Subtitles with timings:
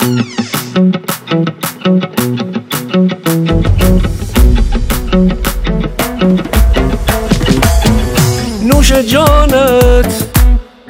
[0.00, 0.12] نوش
[8.92, 10.24] جانت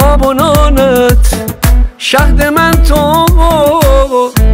[0.03, 1.35] آب و نانت
[1.99, 3.27] شهد من تو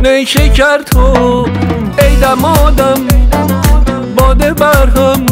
[0.02, 1.46] نیشکر تو.
[1.98, 3.09] ای دمادم
[4.16, 5.27] باده برهم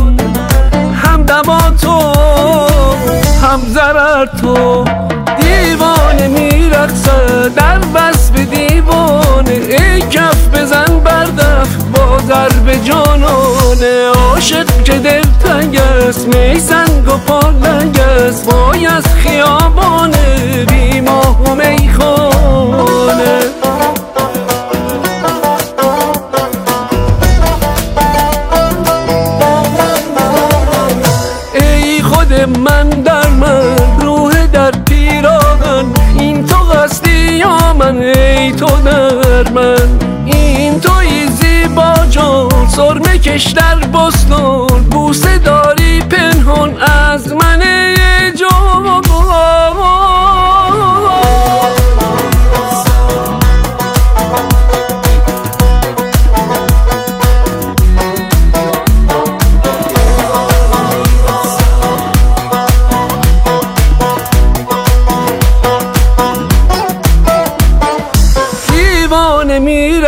[0.94, 1.98] هم دما تو
[3.42, 4.84] هم زرر تو.
[5.40, 8.44] دیوانه میرقصه در بس به
[9.42, 14.08] دیوانه ای کف بزن بردف با ضرب جانانه.
[14.14, 18.52] عاشق که دل تنگ است می سنگ و پالنگ است.
[18.52, 23.40] وای از خیابانه بی ماه و میخانه.
[31.54, 32.93] ای خود من
[39.44, 44.84] در من این توی زیبا جان سرمه کش در بستان.
[44.90, 45.73] بوسه داری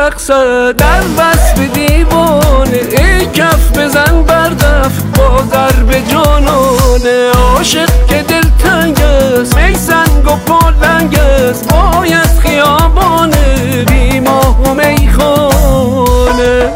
[0.06, 7.30] میرقصه در وصف دیوانه ای کف بزن بردف با ضرب جانانه.
[7.34, 14.62] عاشق که دل تنگ است می سنگ و پالنگ است وای از خیابانه بی ماه
[14.62, 16.70] و میخانه.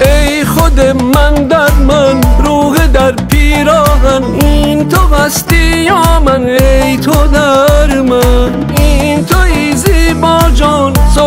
[0.00, 7.26] ای خود من در من روح در پیراهن این تو هستی یا من؟ ای تو
[7.26, 10.85] در من این توی زیبا جان.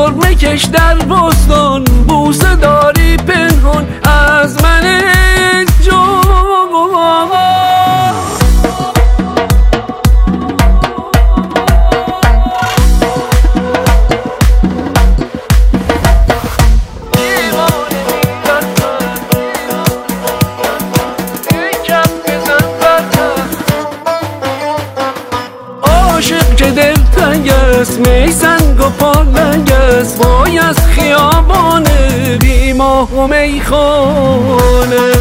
[0.10, 4.80] سرمه کش در بستان بوسه داری پنهان از من.
[25.84, 28.00] عاشق که دل تنگ است
[28.90, 31.88] پالنگ است وای از خیابان
[32.42, 35.19] بی ماه و میخانه.